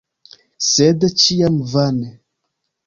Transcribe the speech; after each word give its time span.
Sed 0.69 1.05
ĉiam 1.25 1.61
vane. 1.77 2.13